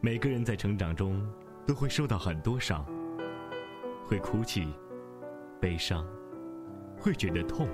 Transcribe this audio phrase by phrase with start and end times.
[0.00, 1.20] 每个人在成长中
[1.66, 2.86] 都会受到很多伤，
[4.06, 4.72] 会哭泣、
[5.60, 6.06] 悲伤，
[6.96, 7.68] 会觉得痛。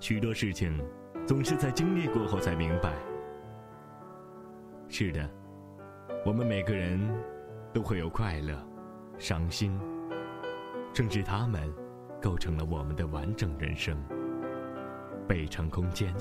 [0.00, 0.82] 许多事情
[1.26, 2.94] 总是在经历过后才明白。
[4.88, 5.28] 是的，
[6.24, 6.98] 我们每个人
[7.70, 8.58] 都会有快乐、
[9.18, 9.78] 伤心，
[10.94, 11.70] 正是他们
[12.18, 14.02] 构成了我们的完整人生。
[15.28, 16.14] 北城空间，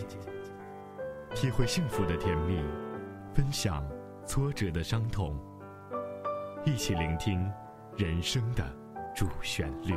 [1.34, 2.62] 体会幸福的甜蜜，
[3.34, 3.82] 分享
[4.28, 5.34] 挫折的伤痛，
[6.66, 7.50] 一起聆听
[7.96, 8.64] 人生的
[9.16, 9.96] 主旋律。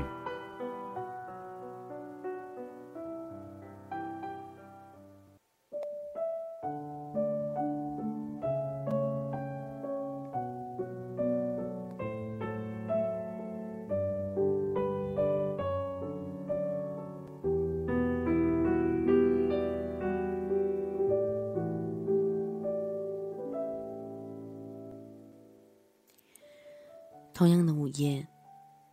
[27.40, 28.28] 同样的午夜，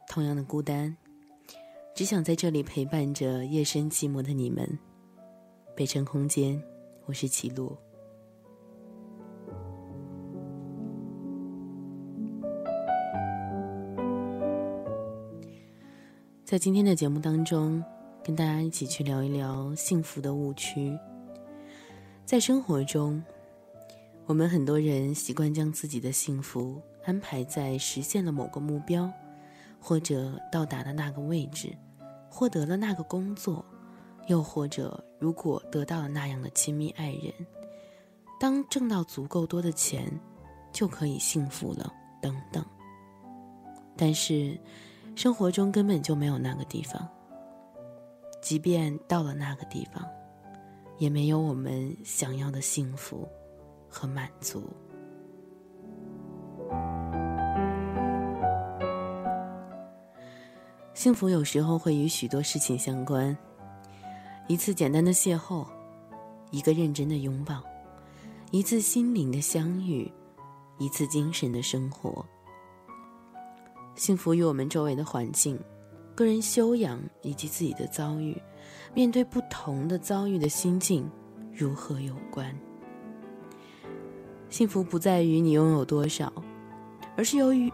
[0.08, 0.96] 同样的孤单，
[1.94, 4.66] 只想在这里陪伴着夜深寂寞的你们。
[5.76, 6.64] 北城空间，
[7.08, 7.76] 我是齐路。
[16.46, 17.84] 在今天的节目当中，
[18.24, 20.98] 跟大家一起去聊一聊幸福的误区。
[22.24, 23.22] 在生活中，
[24.26, 26.82] 我们很多人习惯将自己的幸福。
[27.08, 29.10] 安排在实现了某个目标，
[29.80, 31.74] 或者到达了那个位置，
[32.30, 33.64] 获得了那个工作，
[34.28, 37.34] 又或者如果得到了那样的亲密爱人，
[38.38, 40.12] 当挣到足够多的钱，
[40.74, 41.90] 就可以幸福了，
[42.22, 42.64] 等等。
[43.96, 44.60] 但是，
[45.16, 47.08] 生活中根本就没有那个地方。
[48.42, 50.06] 即便到了那个地方，
[50.98, 53.26] 也没有我们想要的幸福
[53.88, 54.70] 和满足。
[60.98, 63.38] 幸福有时候会与许多事情相关，
[64.48, 65.64] 一次简单的邂逅，
[66.50, 67.62] 一个认真的拥抱，
[68.50, 70.12] 一次心灵的相遇，
[70.80, 72.26] 一次精神的生活。
[73.94, 75.60] 幸福与我们周围的环境、
[76.16, 78.36] 个人修养以及自己的遭遇，
[78.96, 81.08] 面对不同的遭遇的心境
[81.54, 82.52] 如何有关。
[84.50, 86.34] 幸福不在于你拥有多少，
[87.16, 87.72] 而是由于，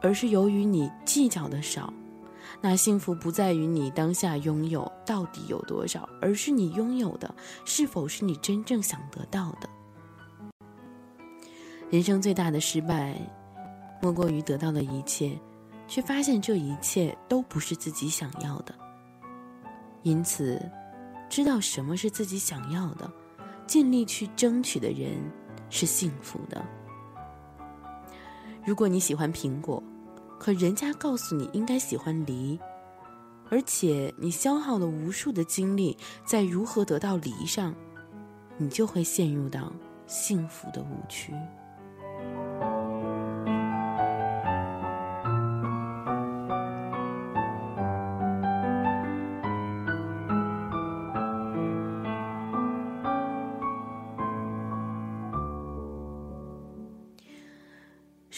[0.00, 1.92] 而是由于你计较的少。
[2.60, 7.34] 那幸福不在于你当下拥有到底有多少，而是你拥有的
[7.64, 9.68] 是否是你真正想得到的。
[11.90, 13.20] 人生最大的失败，
[14.00, 15.38] 莫过于得到了一切，
[15.86, 18.74] 却发现这一切都不是自己想要的。
[20.02, 20.60] 因此，
[21.28, 23.12] 知道什么是自己想要的，
[23.66, 25.18] 尽力去争取的人
[25.68, 26.64] 是幸福的。
[28.64, 29.82] 如果你喜欢苹果。
[30.38, 32.58] 可人家告诉你应该喜欢梨，
[33.50, 37.74] 而且你消耗了无数的精力在如何得到梨上，
[38.58, 39.72] 你就会陷入到
[40.06, 41.32] 幸福的误区。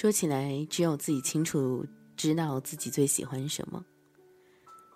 [0.06, 1.84] 说起来，只有自己清楚
[2.16, 3.84] 知道自己最喜欢什么，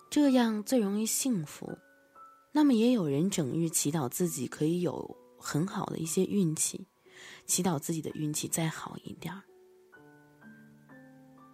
[0.09, 1.76] 这样最容易幸福。
[2.53, 6.87] 那么，也有人整日祈祷自己可以有很好的一些运气，
[7.44, 9.43] 祈祷自己的运气再好一点儿，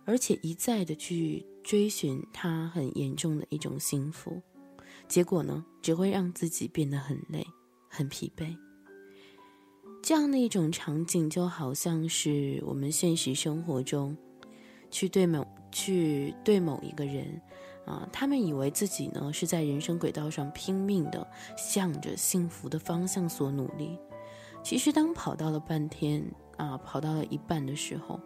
[0.05, 4.43] 而且一再的去追寻他很严重的一种幸福，
[5.09, 7.43] 结果呢，只会让自己变得很累、
[7.89, 8.55] 很疲惫。
[10.07, 14.17] 这样的一种场景，就好像是我们现实生活中，
[14.89, 17.43] 去对某去对某一个人，
[17.85, 21.27] 啊，他们以为自己呢是在人生轨道上拼命的
[21.59, 23.99] 向着幸福的方向所努力，
[24.63, 26.25] 其实当跑到了半天
[26.57, 28.21] 啊，跑到了一半的时候，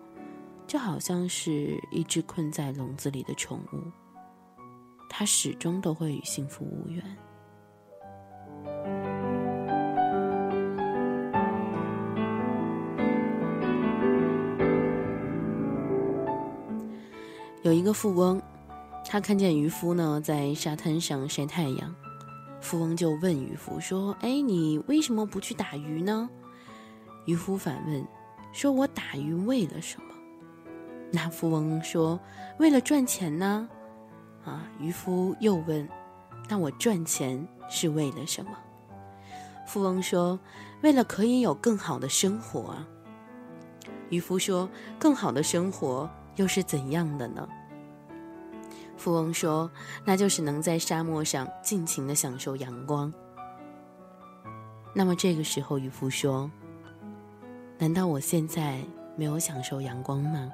[0.67, 3.81] 就好像是一只困在笼子里的宠物，
[5.09, 7.03] 它始终都会与幸福无缘。
[17.71, 18.43] 有一个富翁，
[19.07, 21.95] 他看见渔夫呢在沙滩上晒太阳，
[22.61, 26.29] 富翁就问渔夫说：“哎，你为什么不去打鱼呢？”
[27.27, 28.05] 渔夫反问
[28.53, 30.07] 说：“我打鱼为了什么？”
[31.15, 32.19] 那富翁说
[32.59, 33.69] ：“为了赚钱呢。”
[34.45, 35.89] 啊，渔夫又问
[36.51, 38.51] ：“那我赚钱是为了什么？”
[39.65, 40.41] 富翁说
[40.83, 42.89] ：“为了可以有更好的生活啊。”
[44.11, 44.69] 渔夫说
[44.99, 47.49] ：“更好的生活又是怎样的呢？”
[49.00, 49.70] 富翁说
[50.05, 53.11] ：“那就是能在沙漠上尽情的享受阳光。”
[54.94, 56.50] 那么这个时候，渔夫说
[57.81, 58.79] ：“难道我现在
[59.17, 60.52] 没有享受阳光吗？”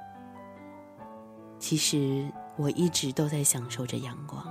[1.59, 4.45] 其实我一直都在享受着阳光。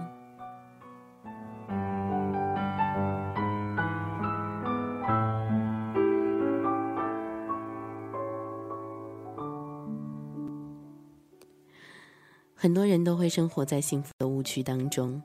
[12.66, 15.22] 很多人都会生活在幸福的误区当中。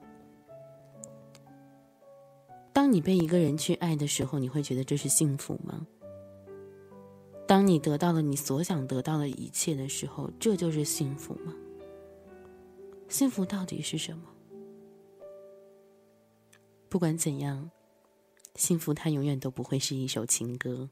[2.71, 5.87] 当你被一个人去爱的时候，你会觉得这是幸福吗？
[7.47, 11.51] 当你得到了你所想得到的一切的时候，这就是幸福吗？
[13.09, 14.25] 幸福到底是什么？
[16.89, 17.71] 不管怎样，
[18.53, 20.91] 幸福它永远都不会是一首情歌。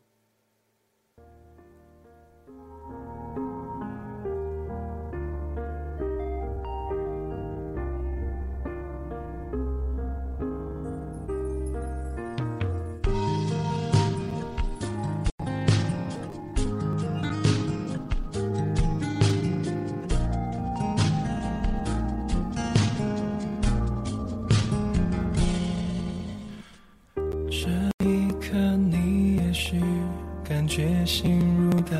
[31.79, 31.97] 心如刀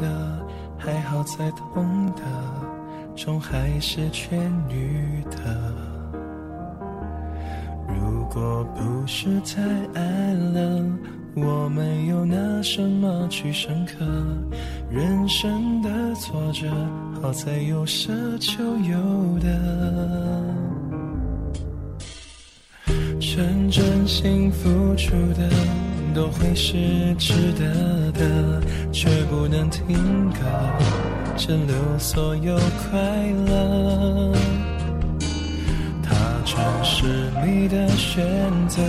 [0.00, 0.06] 割，
[0.78, 2.22] 还好在痛的，
[3.14, 4.34] 终还是痊
[4.70, 5.74] 愈的。
[7.88, 9.62] 如果不是太
[9.94, 10.82] 爱了，
[11.34, 14.04] 我们又拿什么去深刻？
[14.90, 16.66] 人生的挫折，
[17.20, 20.44] 好在有舍就有的。
[23.20, 25.87] 真正幸付出的。
[26.14, 28.62] 都会是值得的，
[28.92, 29.96] 却不能停
[30.30, 30.40] 格，
[31.36, 32.98] 只留所有快
[33.46, 34.32] 乐。
[36.02, 36.14] 它
[36.44, 38.24] 正是你的选
[38.68, 38.82] 择，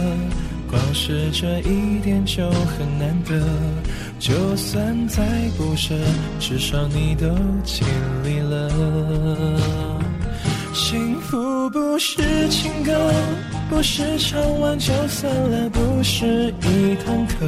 [0.69, 3.41] 光是这一点就很难得。
[4.19, 5.23] 就算再
[5.57, 5.95] 不舍，
[6.39, 7.27] 至少你都
[7.63, 7.87] 尽
[8.23, 8.69] 力了。
[10.73, 12.17] 幸福不是
[12.49, 12.91] 情歌。
[13.69, 17.47] 不是唱完就算了，不是一堂课，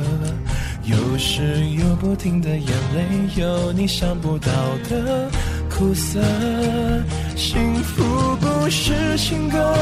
[0.83, 1.41] 有时
[1.71, 4.51] 有不停的眼泪，有你想不到
[4.87, 5.29] 的
[5.69, 6.21] 苦涩。
[7.35, 8.03] 幸福
[8.37, 9.75] 不是情歌，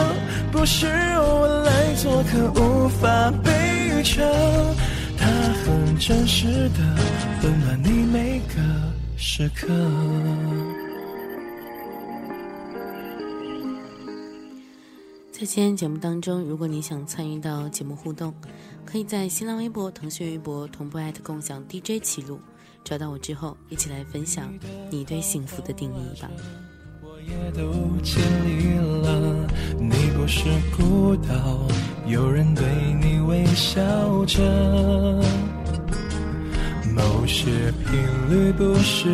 [0.52, 3.52] 不是偶尔来做客，无法被
[3.90, 4.24] 预测，
[5.18, 6.80] 它很真实的
[7.44, 8.56] 温暖你每个
[9.18, 9.68] 时刻。
[15.40, 18.34] 在今天节目当中，如果你想参与到节目互动，
[18.84, 22.42] 可以在新浪微博、腾讯微博同步艾特共享 DJ 齐路，
[22.84, 24.54] 找到我之后，一起来分享
[24.92, 26.30] 你对幸福的定义吧。
[27.02, 27.72] 我也都
[28.04, 29.48] 尽力了，
[29.80, 30.44] 你不是
[30.76, 31.66] 孤岛，
[32.06, 32.66] 有人对
[33.02, 35.24] 你微笑着。
[36.94, 37.94] 某些频
[38.30, 39.08] 率不适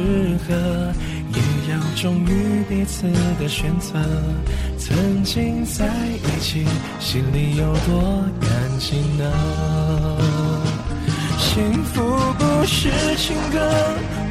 [0.48, 0.92] 合。
[1.36, 3.04] 也要忠于彼此
[3.40, 3.94] 的选择。
[4.78, 6.66] 曾经在一起，
[7.00, 8.50] 心里有多感
[8.80, 9.24] 激呢？
[11.38, 12.02] 幸福
[12.38, 13.60] 不是情歌，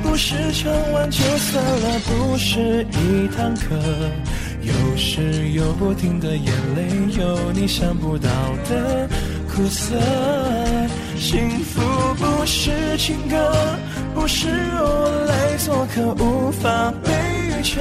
[0.03, 3.77] 不是唱完就算了，不是一堂课。
[4.63, 6.89] 有时有不停的眼泪，
[7.19, 8.31] 有你想不到
[8.69, 9.09] 的
[9.55, 9.95] 苦涩。
[11.19, 11.81] 幸福
[12.17, 13.37] 不是情歌。
[14.15, 17.11] 不是我来做客，无法被
[17.49, 17.81] 预测。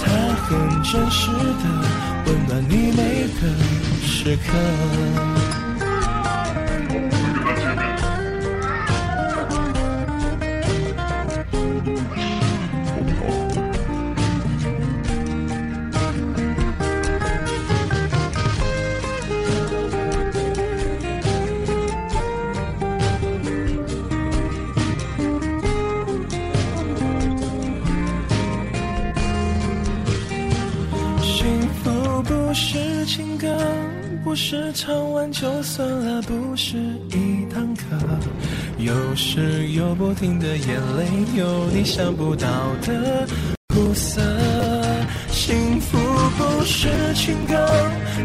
[0.00, 0.10] 他
[0.44, 1.64] 很真实的
[2.26, 3.46] 温暖你每个
[4.02, 5.37] 时刻。
[34.80, 36.76] 唱完就算了，不是
[37.10, 37.82] 一堂课。
[38.78, 41.04] 有时有不停的眼泪，
[41.36, 42.46] 有你想不到
[42.82, 43.26] 的
[43.74, 44.22] 苦涩。
[45.30, 45.98] 幸福
[46.38, 47.68] 不是情歌，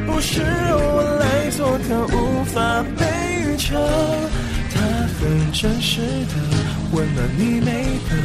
[0.05, 3.03] 不是偶尔来做客，无法被
[3.41, 3.73] 预测。
[4.75, 4.79] 它
[5.17, 6.35] 很真实的
[6.91, 8.15] 温暖你每个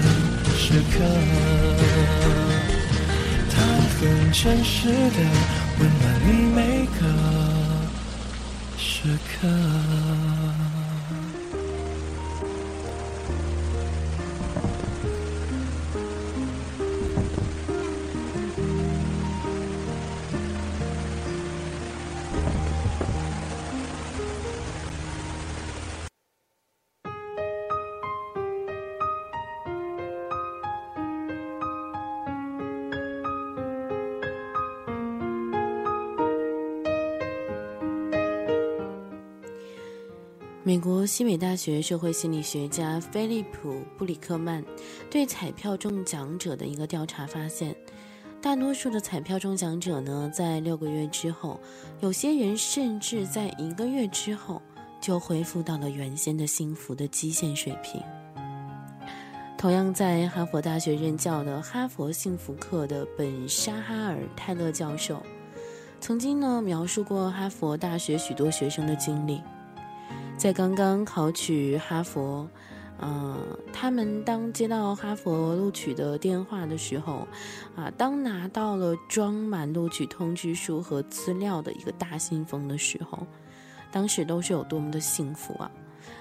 [0.55, 1.03] 时刻。
[3.51, 3.63] 它
[3.97, 5.19] 很真实的
[5.81, 7.58] 温暖你每个。
[9.01, 9.47] 时刻。
[41.19, 44.65] 西北大学社会心理学家菲利普·布里克曼
[45.11, 47.75] 对彩票中奖者的一个调查发现，
[48.41, 51.61] 大多数的彩票中奖者呢，在六个月之后，
[51.99, 54.63] 有些人甚至在一个月之后
[55.01, 58.01] 就恢复到了原先的幸福的基线水平。
[59.59, 65.21] 同样在哈佛大学任教的哈佛幸福课的本沙哈尔泰勒教授，
[65.99, 69.43] 曾经呢描述过哈佛大学许多学生的经历。
[70.39, 72.49] 在刚刚考取哈佛，
[73.01, 73.37] 嗯，
[73.73, 77.27] 他们当接到哈佛录取的电话的时候，
[77.75, 83.27] 啊，当拿到了装满录取通知书和资料的一个大信封的时候，
[83.91, 85.69] 当时都是有多么的幸福啊！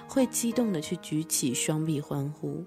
[0.07, 2.65] 会激动的去举起双臂欢呼，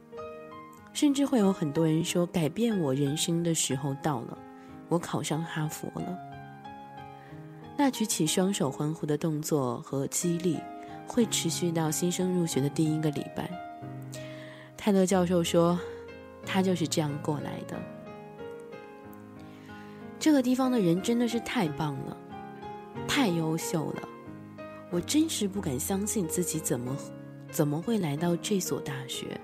[0.92, 4.38] 甚至会有很多人说：“改变我人生的时候到了，
[4.88, 6.16] 我考上哈佛了。”
[7.76, 10.56] 那举起双手欢呼的动作和激励。
[11.12, 13.50] 会持续到新生入学的第一个礼拜。
[14.76, 15.76] 泰勒教授说
[16.46, 17.76] ：“他就是这样过来的。
[20.20, 22.16] 这个地方的人真的是太棒了，
[23.08, 24.08] 太优秀了。
[24.90, 26.96] 我真是不敢相信自己怎么
[27.50, 29.38] 怎么会来到这所大学？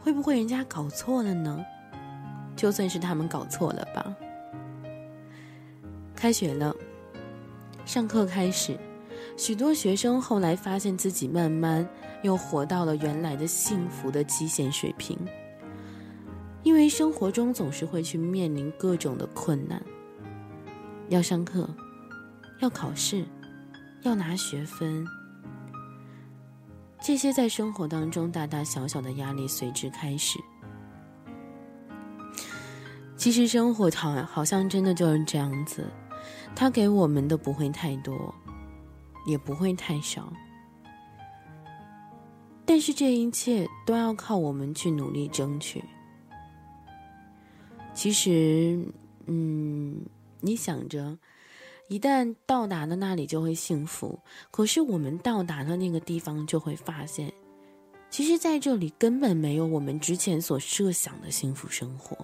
[0.00, 1.64] 会不会人家搞错了呢？
[2.54, 4.14] 就算是他们搞错了吧。”
[6.14, 6.72] 开学了，
[7.84, 8.78] 上课开始。
[9.36, 11.86] 许多学生后来发现自己慢慢
[12.22, 15.18] 又活到了原来的幸福的基线水平，
[16.62, 19.82] 因为生活中总是会去面临各种的困难，
[21.08, 21.68] 要上课，
[22.60, 23.26] 要考试，
[24.02, 25.04] 要拿学分，
[27.02, 30.38] 这些在生活当中大大小小的压力随之开始。
[33.16, 35.84] 其实生活好好像真的就是这样子，
[36.54, 38.34] 他给我们的不会太多。
[39.26, 40.32] 也不会太少，
[42.66, 45.82] 但是这一切都要靠我们去努力争取。
[47.94, 48.78] 其实，
[49.26, 50.04] 嗯，
[50.40, 51.18] 你想着，
[51.88, 54.18] 一旦到达了那里就会幸福，
[54.50, 57.32] 可是我们到达了那个地方，就会发现，
[58.10, 62.16] 其实在这里根本没有我们之前所设想的幸福生活。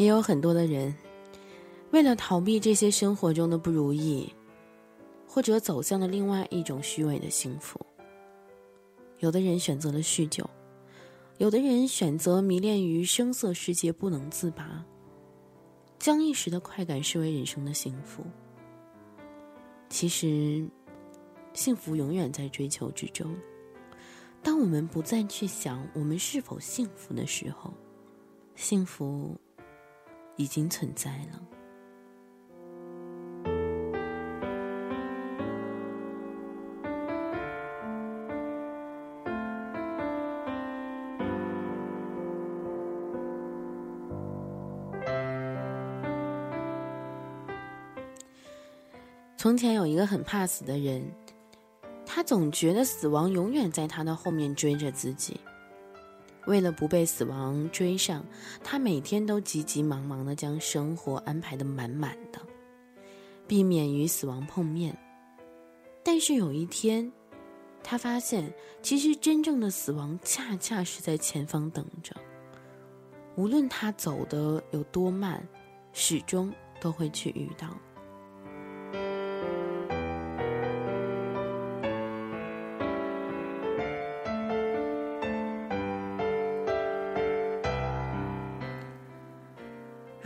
[0.00, 0.94] 也有很多的人，
[1.90, 4.32] 为了逃避这些生活中的不如意，
[5.26, 7.78] 或者走向了另外一种虚伪的幸福。
[9.18, 10.48] 有的人选择了酗酒，
[11.36, 14.82] 有的人选择迷恋于声色世界不能自拔，
[15.98, 18.24] 将一时的快感视为人生的幸福。
[19.90, 20.66] 其实，
[21.52, 23.36] 幸福永远在追求之中。
[24.42, 27.70] 当我们不再去想我们是否幸福的时候，
[28.54, 29.38] 幸福。
[30.40, 31.38] 已经存在了。
[49.36, 51.02] 从前有一个很怕死的人，
[52.06, 55.38] 他总觉得死亡永远在他的后面追着自己。
[56.46, 58.24] 为了不被死亡追上，
[58.64, 62.40] 他每天都急急忙忙的将生活安排的满满的，
[63.46, 64.96] 避免与死亡碰面。
[66.02, 67.12] 但是有一天，
[67.82, 72.16] 他发现，其实真正的死亡恰恰是在前方等着。
[73.36, 75.46] 无论他走的有多慢，
[75.92, 77.68] 始终都会去遇到。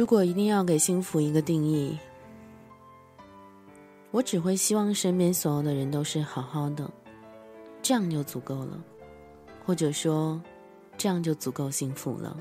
[0.04, 1.98] 如果一定要给幸福一个定义，
[4.10, 6.90] 我只会希望身边所有的人都是好好的，
[7.80, 8.78] 这样就足够了，
[9.64, 10.38] 或者说，
[10.98, 12.36] 这样就足够幸福了。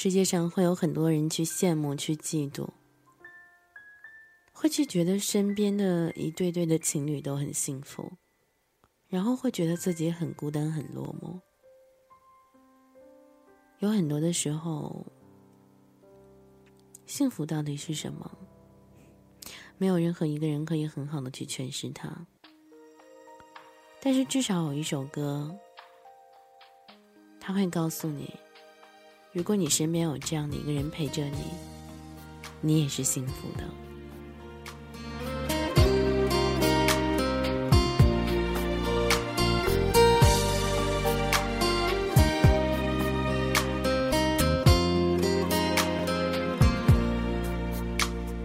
[0.00, 2.68] 世界上，会有很多人去羡慕、去嫉妒，
[4.52, 8.12] 会去觉得身边的一对对的情侣都很幸福，
[9.08, 11.40] 然后会觉得自己很孤单、很落寞。
[13.80, 15.04] 有很多的时候，
[17.04, 18.30] 幸福到底是什么？
[19.78, 22.24] 没有任何一个人可以很好的去诠释它。
[24.00, 25.52] 但是至少有一首歌，
[27.40, 28.32] 他会告诉你：
[29.30, 31.44] 如果你身边有这样的一个人陪着你，
[32.60, 33.64] 你也是幸福的。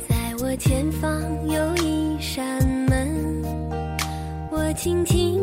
[0.08, 3.42] 在我前方有一扇门，
[4.52, 5.43] 我轻轻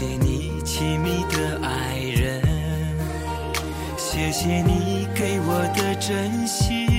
[0.00, 2.40] 给你亲密的爱人
[3.98, 6.89] 谢谢你给我的真心。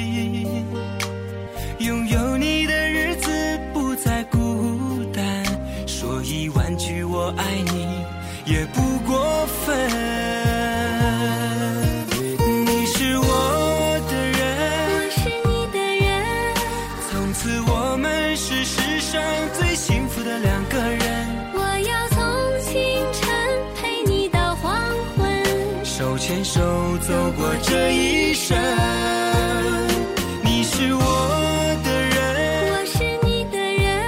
[28.32, 28.58] 一生，
[30.42, 31.02] 你是我
[31.84, 34.02] 的人，我是你的人，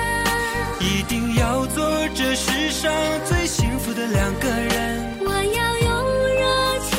[0.79, 1.83] 一定要做
[2.15, 2.89] 这世上
[3.25, 5.19] 最幸福的两个人。
[5.25, 5.91] 我要用
[6.39, 6.95] 热情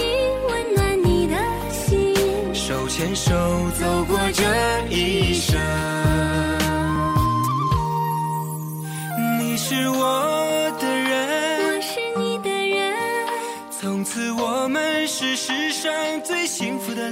[0.51, 1.35] 温暖你的
[1.73, 2.15] 心，
[2.55, 3.33] 手牵手
[3.81, 3.94] 走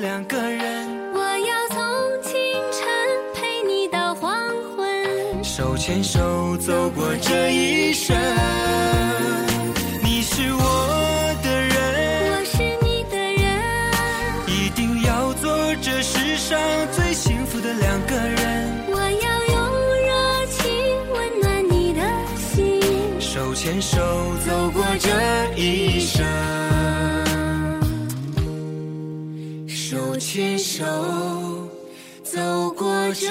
[0.02, 1.78] 两个人，我要从
[2.24, 2.34] 清
[2.72, 2.82] 晨
[3.32, 4.34] 陪你到黄
[4.76, 8.16] 昏，手牵手走过这一生。
[32.22, 33.26] 走过这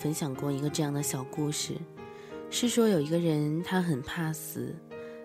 [0.00, 1.74] 分享过一个这样的小故事，
[2.48, 4.74] 是说有一个人他很怕死，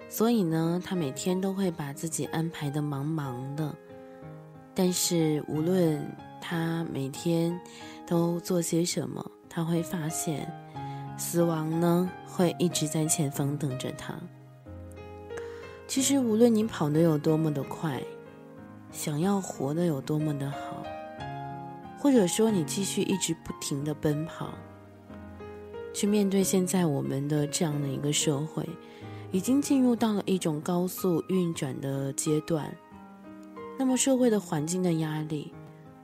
[0.10, 3.74] 所以呢，他每天都会把自己安排的忙忙的，
[4.74, 6.06] 但是无论
[6.42, 7.58] 他每天
[8.06, 10.52] 都做些什么，他会发现
[11.18, 14.14] 死亡呢会一直在前方等着他。
[15.88, 18.04] 其实无论你跑得有多么的快，
[18.92, 20.84] 想要活得有多么的好，
[21.98, 24.54] 或者说你继续一直不停的奔跑，
[25.96, 28.68] 去面对现在我们的这样的一个社会，
[29.32, 32.70] 已经进入到了一种高速运转的阶段。
[33.80, 35.54] 那么社会的环境的压力，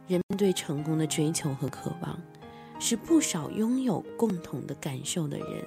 [0.07, 2.17] 人们对成功的追求和渴望，
[2.79, 5.61] 是不少拥有共同的感受的人，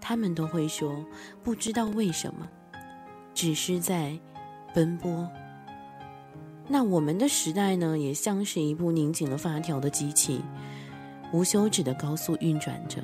[0.00, 0.92] 他们都会说，
[1.44, 2.48] 不知道为什么，
[3.32, 4.18] 只是在
[4.74, 5.28] 奔波。
[6.66, 10.40] 那我们的时代呢，也像是一部拧紧了发条的机器，
[11.32, 13.00] 无休止的高速运转着。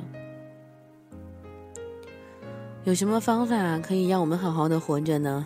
[2.87, 5.44] 有什么方法可以让我们好好的活着呢？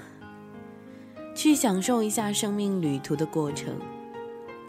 [1.35, 3.75] 去享受一下生命旅途的过程，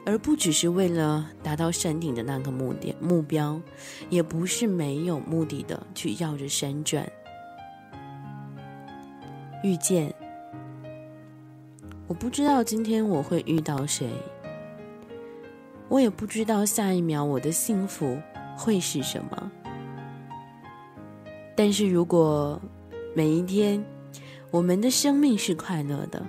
[0.05, 3.59] 而不只是为了达到山顶的那个目的目标，
[4.09, 7.05] 也不是没有目的的去绕着山转。
[9.65, 10.13] 遇见。
[12.07, 14.09] 我不知道今天我会遇到谁，
[15.89, 18.17] 我也不知道下一秒我的幸福
[18.55, 19.51] 会是什么。
[21.63, 22.59] 但是如果
[23.15, 23.85] 每一天
[24.49, 26.25] 我们的生命是快乐的，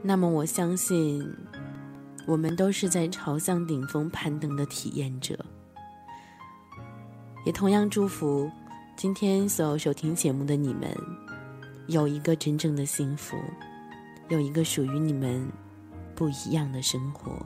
[0.00, 1.28] 那么我相信
[2.24, 5.36] 我们都是在朝向顶峰攀登的体验者。
[7.44, 8.48] 也同样祝福
[8.96, 10.88] 今天所有收听节目的你们，
[11.88, 13.36] 有一个真正的幸福。
[14.28, 15.44] 有一个属于你们
[16.14, 17.44] 不一样的生活。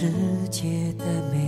[0.00, 0.06] 世
[0.48, 1.47] 界的美。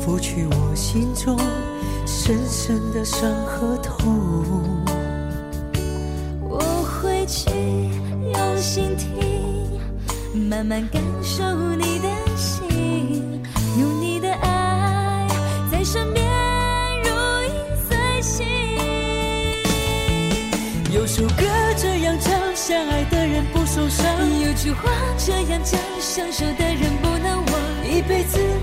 [0.00, 1.38] 拂去我心中
[2.06, 4.18] 深深的伤和痛。
[6.48, 9.08] 我会去用心听，
[10.48, 11.42] 慢慢感受
[11.76, 13.42] 你的心，
[13.78, 15.28] 用你的爱
[15.70, 16.24] 在身边
[17.02, 17.10] 如
[17.44, 17.50] 影
[17.88, 18.46] 随形。
[20.92, 21.44] 有首歌
[21.76, 22.32] 这样唱。
[22.54, 24.06] 相爱的人不受伤，
[24.40, 27.52] 有句话这样讲，相守的人不能忘。
[27.84, 28.38] 一辈子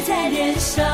[0.00, 0.84] 写在脸上。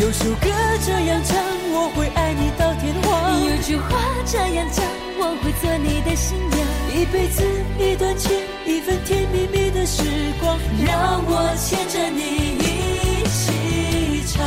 [0.00, 0.48] 有首歌
[0.84, 1.36] 这样唱，
[1.72, 3.44] 我会爱你到天荒。
[3.44, 4.84] 有句话这样讲，
[5.18, 6.58] 我会做你的新娘。
[6.94, 7.44] 一辈子
[7.78, 8.32] 一段情，
[8.66, 10.02] 一份甜蜜蜜的时
[10.40, 14.42] 光，让我牵着你一起唱。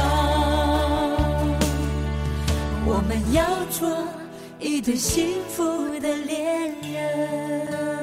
[2.88, 3.88] 我们要做
[4.60, 5.63] 一对幸福
[5.99, 7.94] 的恋人。